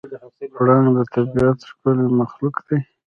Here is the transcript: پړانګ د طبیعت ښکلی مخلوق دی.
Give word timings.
پړانګ 0.53 0.87
د 0.95 0.97
طبیعت 1.13 1.59
ښکلی 1.69 2.07
مخلوق 2.19 2.55
دی. 2.67 2.77